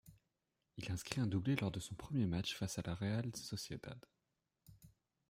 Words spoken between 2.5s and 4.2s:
face à la Real Sociedad.